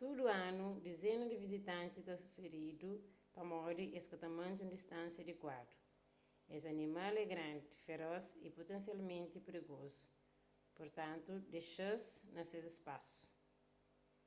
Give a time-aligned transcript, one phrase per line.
[0.00, 2.90] tudu anu dizena di vizitanti ta firidu
[3.34, 5.74] pamodi es ka mante un distánsia adikuadu
[6.56, 10.04] es animal é grandi feros y putensialmenti prigozu
[10.76, 13.18] purtantu dexa-s na ses spasu